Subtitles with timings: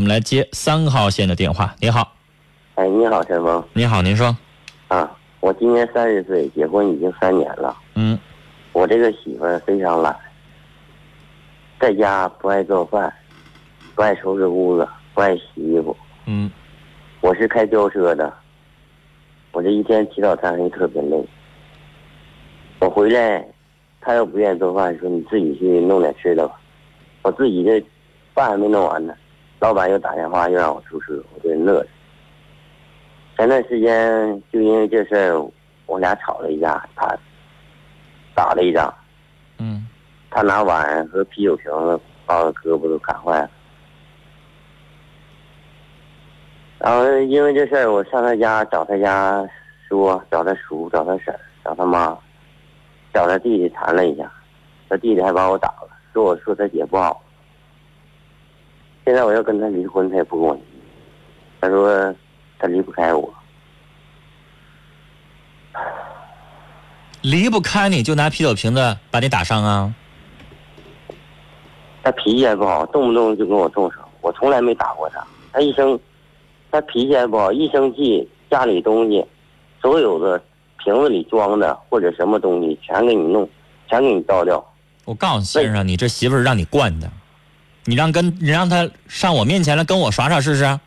[0.00, 1.74] 我们来接三号线的电话。
[1.78, 2.16] 你好，
[2.76, 3.62] 哎，你好，陈峰。
[3.74, 4.34] 你好，您说。
[4.88, 7.76] 啊，我今年三十岁，结婚已经三年了。
[7.96, 8.18] 嗯，
[8.72, 10.16] 我这个媳妇儿非常懒，
[11.78, 13.12] 在家不爱做饭，
[13.94, 15.94] 不爱收拾屋子，不爱洗衣服。
[16.24, 16.50] 嗯，
[17.20, 18.32] 我是开吊车的，
[19.52, 21.22] 我这一天起早贪黑特别累。
[22.78, 23.46] 我回来，
[24.00, 26.58] 她要不愿意做饭，说你自己去弄点吃的吧。
[27.20, 27.78] 我自己这
[28.32, 29.14] 饭还没弄完呢，
[29.60, 31.86] 老板又打电话又让我出去，我就乐了。
[33.36, 35.50] 前段时间就因为这事儿，
[35.86, 37.06] 我俩吵了一架，他
[38.34, 38.92] 打了一仗，
[39.58, 39.86] 嗯，
[40.30, 43.50] 他拿碗和啤酒瓶子把我胳膊都砍坏了。
[46.78, 49.46] 然后因为这事儿，我上他家找他家
[49.86, 52.16] 说，找他叔，找他婶，找他妈，
[53.12, 54.32] 找他弟弟谈了一下，
[54.88, 57.22] 他弟弟还把我打了，说我说他姐不好。
[59.04, 60.62] 现在我要跟他离婚，他也不跟我离，
[61.60, 62.14] 他说
[62.58, 63.32] 他离不开我。
[67.22, 69.94] 离不开你就拿啤酒瓶子把你打伤啊？
[72.02, 73.98] 他脾气还不好，动不动就跟我动手。
[74.22, 75.98] 我从来没打过他，他一生，
[76.70, 79.22] 他脾气还不好，一生气家里东西，
[79.82, 80.42] 所有的
[80.78, 83.46] 瓶子里装的或者什么东西全给你弄，
[83.88, 84.64] 全给你倒掉。
[85.04, 87.10] 我告诉你先生，你这媳妇儿让你惯的，
[87.84, 90.80] 你让跟你让他上我面前来跟我耍耍试试。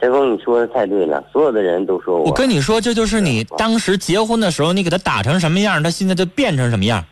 [0.00, 2.26] 陈峰，你说的太对了，所有的人都说我。
[2.26, 7.04] 我跟你说，这就是你当时结婚的时候，你给他打成什么样，他现在就变成什么样，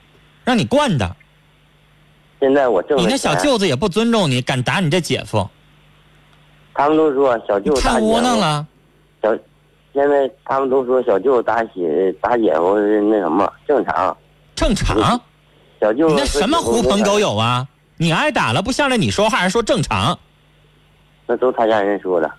[0.44, 1.16] 让你惯的。
[2.38, 5.48] 现在我挣你那小舅子也不尊重你，敢打你这姐夫，
[6.74, 8.20] 他们都说小舅打太窝。
[8.20, 8.66] 囊了。
[9.20, 9.34] 小，
[9.92, 14.16] 现在他们都说小舅打姐打姐夫是那什么正常。
[14.54, 15.20] 正常，
[15.80, 17.18] 小舅你那什么狐朋狗？
[17.18, 17.66] 友啊？
[17.96, 20.18] 你挨打了，不向着你说话，还说正常？
[21.26, 22.30] 那都他家人说的。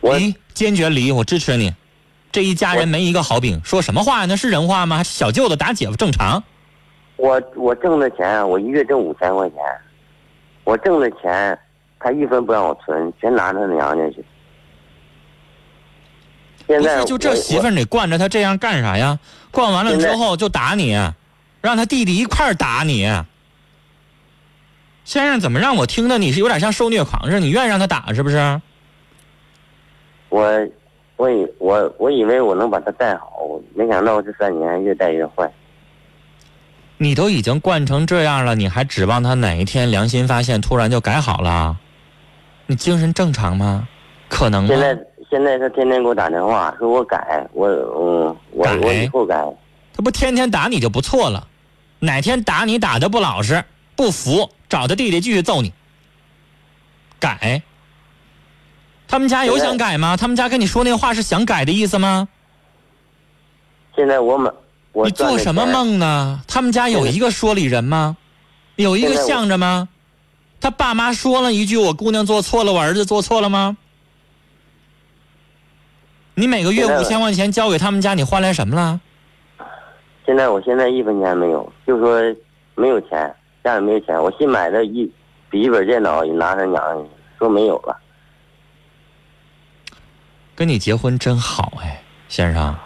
[0.00, 1.72] 我离，坚决离，我支持你。
[2.32, 4.26] 这一家人没一个好饼，说什么话呀？
[4.26, 5.02] 那是人话吗？
[5.02, 6.42] 小舅子打姐夫正常？
[7.16, 9.58] 我我挣的钱，我一月挣五千块钱，
[10.64, 11.56] 我挣的钱，
[12.00, 14.24] 他一分不让我存，全拿他娘家去。
[16.66, 19.18] 现在就这媳妇儿，你惯着他这样干啥呀？
[19.50, 20.98] 惯完了之后就打你，
[21.62, 23.10] 让他弟弟一块儿打你。
[25.04, 27.40] 先生，怎么让我听的你是有点像受虐狂似的？
[27.40, 28.60] 你愿意让他打是不是？
[30.28, 30.68] 我
[31.16, 33.26] 我以我我以为我能把他带好，
[33.74, 35.50] 没想到这三年越带越坏。
[36.98, 41.76] 你都已经惯成这样了，你还指望他哪一天良心发现，突然就改好了？
[42.66, 43.86] 你精神正常吗？
[44.28, 44.80] 可能吗现？
[44.80, 49.44] 在现在他天天给我打电话，说我改，我嗯我我以后改。
[49.94, 51.46] 他不天天打你就不错了，
[52.04, 53.64] 哪天打你打的不老实，
[53.94, 55.72] 不服，找他弟弟继续揍你。
[57.20, 57.62] 改。
[59.06, 60.16] 他们家有想改吗？
[60.16, 62.26] 他们家跟你说那话是想改的意思吗？
[63.94, 64.52] 现在我们
[64.92, 65.64] 我你做什么？
[65.64, 66.42] 梦呢？
[66.48, 68.16] 他们家有一个说理人吗？
[68.74, 69.88] 有一个向着吗？
[70.60, 73.76] 他爸妈说了一句：“我姑娘做错了，我儿子做错了吗？”
[76.34, 79.00] 你每个月五千块钱交给他们家，你换来什么了？
[80.24, 82.20] 现在我现在一分钱没有，就说
[82.74, 83.34] 没有钱，
[83.64, 84.20] 家里没有钱。
[84.22, 85.10] 我新买的一
[85.50, 87.98] 笔记本电脑也拿他娘家去，说没有了。
[90.54, 92.76] 跟你结婚真好哎，先生。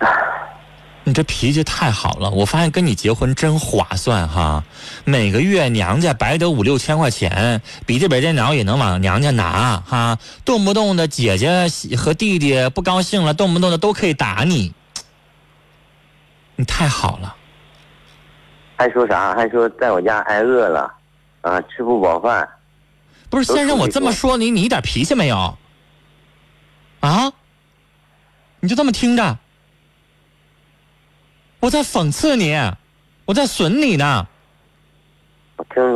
[1.02, 4.62] 你这脾气太好了，我发现跟你结婚真划算哈！
[5.04, 14.72] 每个月娘家白得五六千块钱，笔记本电脑也能往娘家拿哈，动不动的姐姐和弟弟不高兴了，动不动的都可以打你，
[16.60, 17.34] 你太好了。
[18.76, 19.34] 还说啥？
[19.34, 20.92] 还说在我家挨饿了，
[21.40, 22.46] 啊，吃不饱饭。
[23.30, 25.56] 不是先生，我这么说你，你一点脾气没有？
[27.00, 27.32] 啊？
[28.60, 29.38] 你就这么听着？
[31.60, 32.54] 我在讽刺你，
[33.24, 34.26] 我在损你呢。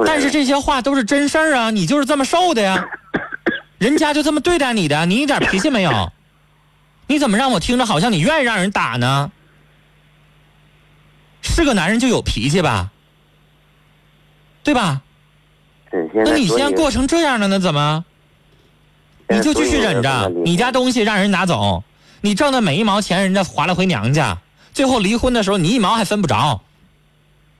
[0.06, 2.86] 但是这些话都是真事儿啊，你就是这么受的呀，
[3.76, 6.10] 人家就这么对待你的，你一点脾气没有？
[7.06, 9.30] 你怎么让我听着好像你愿意让人打呢？
[11.44, 12.90] 是个男人就有脾气吧，
[14.64, 15.02] 对吧？
[16.12, 18.04] 那你现在过成这样了，那怎么？
[19.28, 21.84] 你就继续忍着，你家东西让人拿走，
[22.20, 24.38] 你挣的每一毛钱人家划了回娘家，
[24.72, 26.62] 最后离婚的时候你一毛还分不着，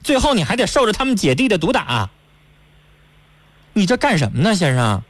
[0.02, 2.10] 最后你还得受着他们姐弟的毒打，
[3.72, 5.02] 你这干什么呢，先生？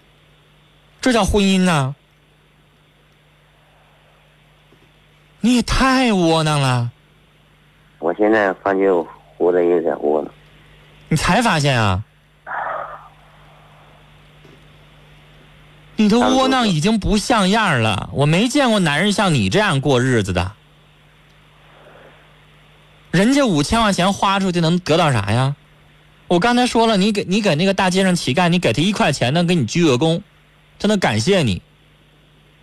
[1.01, 1.95] 这叫婚姻呐？
[5.41, 6.91] 你也太窝囊了！
[8.05, 9.09] 我现在发觉我
[9.39, 10.31] 活得有点窝囊。
[11.09, 12.05] 你才发现啊？
[15.97, 18.11] 你的窝囊已经不像样了。
[18.13, 20.53] 我没见过男人像你这样过日子的。
[23.11, 25.57] 人家五千块钱花出去能得到啥呀？
[26.29, 30.21] 我刚才说了，你给你给那个大街上乞丐，你给他一块钱能给你鞠个躬，
[30.79, 31.63] 他能感谢你。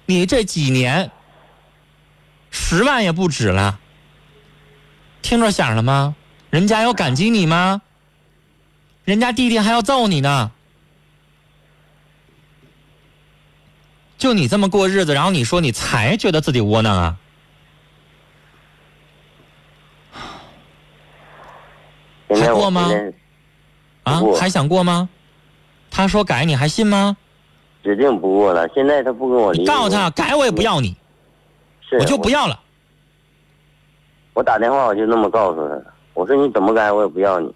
[0.05, 1.09] 你这几年
[2.51, 3.79] 十万也不止了，
[5.21, 6.15] 听着响了吗？
[6.49, 7.81] 人家要感激你吗？
[9.05, 10.51] 人家弟弟还要揍你呢。
[14.17, 17.17] 就你这么过日子，然后你说你才觉得自己窝囊啊？
[22.29, 22.89] 还过吗？
[24.03, 25.09] 啊，还想过吗？
[25.89, 27.17] 他说改你还信吗？
[27.83, 28.67] 指定不过了。
[28.75, 29.65] 现在他不跟我离。
[29.65, 30.95] 告诉他改我也不要你，
[31.99, 32.59] 我就不要了。
[34.33, 35.81] 我打电话我就那么告诉他，
[36.13, 37.53] 我说你怎么改我也不要你，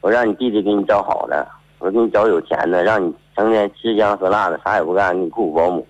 [0.00, 1.46] 我让你弟弟给你找好的，
[1.78, 5.86] 我给你找有钱的，让你成天吃香喝辣的，啥也不干，给你雇保姆。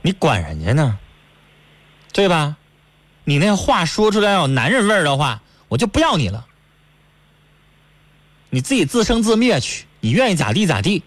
[0.00, 0.98] 你管人家呢？
[2.12, 2.56] 对吧？
[3.24, 6.44] 你那话说出来有男人味的话，我就不要你了。
[8.50, 11.02] 你自己自生自灭去，你愿意咋地咋地。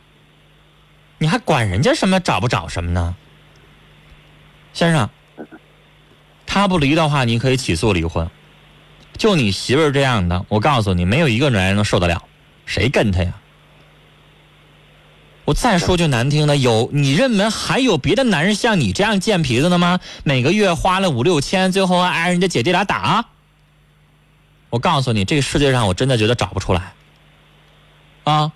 [1.17, 3.15] 你还管人家什么找不找什么呢？
[4.73, 5.09] 先生，
[6.55, 8.29] 他不离的话，你可以起诉离婚。
[9.17, 12.23] 就你媳妇儿这样的，我告诉你，没有一个男人能受得了，
[12.65, 13.33] 谁跟他呀？
[15.43, 19.99] 我再说句难听的，有你认为还有别的男人像你这样贱皮子的吗？
[20.23, 23.25] 每个月花了五六千，最后还挨人家姐弟俩打。
[24.69, 26.93] 我告诉你，这个世界上我真的觉得找不出来。
[28.23, 28.53] 啊，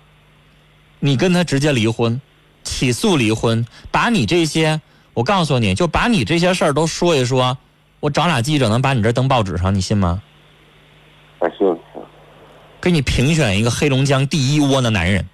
[1.00, 2.18] 你跟他直接离婚，
[2.64, 4.80] 起诉离婚，把你这些，
[5.12, 7.58] 我告诉你就把你这些事儿都说一说，
[8.00, 10.22] 我找俩记者能把你这登报纸上，你信吗？
[11.38, 11.66] 我信。
[12.80, 15.28] 给你评选一个黑龙江第一窝的男人，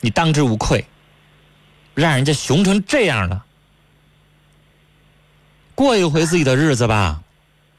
[0.00, 0.86] 你当之无愧，
[1.94, 3.44] 让人家熊成这样了，
[5.74, 7.22] 过一回自己的日子吧，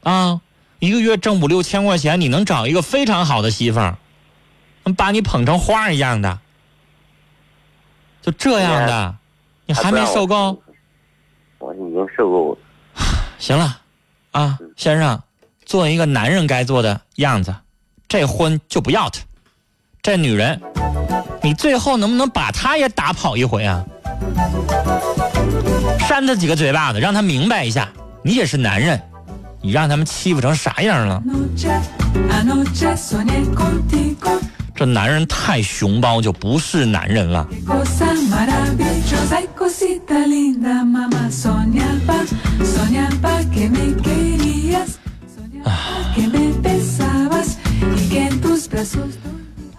[0.04, 0.40] 啊，
[0.78, 3.98] 一个月挣五六千块钱，你能找一个非常好的媳妇儿。
[4.96, 6.38] 把你捧成花一样的，
[8.22, 9.16] 就这样的，
[9.66, 10.62] 你还没受够？
[11.58, 12.58] 我已经受够了。
[13.44, 13.78] 行了，
[14.30, 15.22] 啊，先生，
[15.66, 17.54] 做一个男人该做的样子，
[18.08, 19.20] 这婚就不要他。
[20.00, 20.58] 这女人，
[21.42, 23.84] 你最后能不能把她也打跑一回啊？
[26.08, 27.86] 扇他几个嘴巴子，让他明白一下，
[28.22, 28.98] 你也是男人，
[29.60, 31.22] 你让他们欺负成啥样了？
[34.74, 37.46] 这男人太熊包，就不是男人了。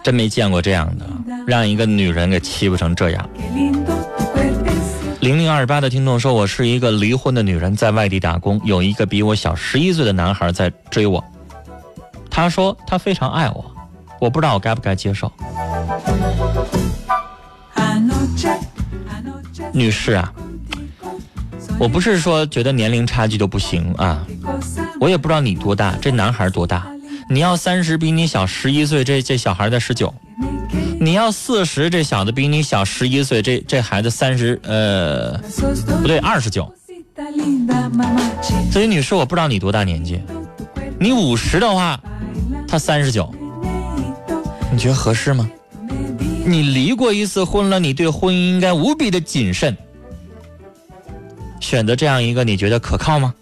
[0.02, 1.06] 真没见过这样的，
[1.46, 3.28] 让一个女人给欺负成这样。
[5.20, 11.22] 零零二八的听众说：“我是一个离婚的女人，在外地打工，有一个比我小十一岁的男孩在追我。
[12.30, 13.64] 他说他非常爱我。”
[14.20, 15.30] 我不知道我该不该接受，
[19.72, 20.32] 女士啊，
[21.78, 24.26] 我不是说觉得年龄差距就不行啊，
[24.98, 26.86] 我也不知道你多大，这男孩多大？
[27.28, 30.08] 你要三十，比你小十一岁，这这小孩才十九；
[31.00, 35.36] 你要四十，这小子比你小十一岁，这这孩子三十，呃，
[36.00, 36.72] 不对，二十九。
[38.70, 40.22] 所以女士，我不知道你多大年纪，
[40.98, 42.00] 你五十的话，
[42.68, 43.34] 他三十九。
[44.76, 45.50] 你觉得合适吗？
[46.44, 49.74] 你离过一次婚了，你对婚姻应该无比的谨慎。
[51.60, 53.32] 选择这样一个，你觉得可靠吗？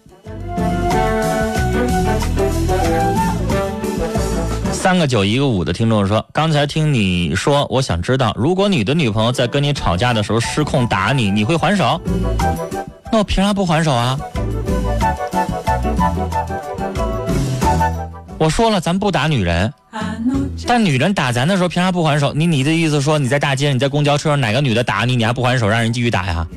[4.71, 11.99] 三个九一个五的听众说，刚才听你说，我想知道，如果你的女朋友在跟你吵架的时候失控打你，你会还手？
[13.11, 14.17] 那我凭啥不还手啊？
[18.37, 19.73] 我说了，咱不打女人。
[20.67, 22.33] 但女人打咱的时候，凭啥不还手？
[22.33, 26.47] 你你的意思说，你在大街上，你在公交车上，哪个女的打你，你还不还手，让人继续打呀？